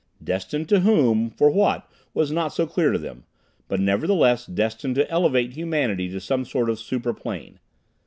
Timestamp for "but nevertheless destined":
3.67-4.95